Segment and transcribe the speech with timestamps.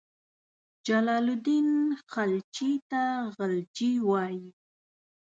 [0.87, 1.69] جلال الدین
[2.11, 3.03] خلجي ته
[3.37, 4.45] غلجي وایي.